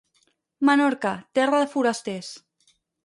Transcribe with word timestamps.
Menorca, 0.69 1.11
terra 1.41 1.59
de 1.65 1.67
forasters. 1.75 2.33